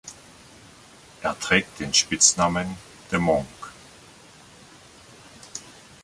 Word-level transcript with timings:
Er 1.21 1.39
trägt 1.39 1.79
den 1.79 1.93
Spitznamen 1.93 2.75
"The 3.11 3.19
Monk". 3.19 3.45